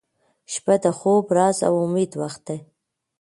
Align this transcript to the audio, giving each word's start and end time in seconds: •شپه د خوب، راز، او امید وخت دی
•شپه 0.53 0.75
د 0.83 0.85
خوب، 0.99 1.25
راز، 1.37 1.57
او 1.69 1.75
امید 1.85 2.11
وخت 2.21 2.41
دی 2.47 2.57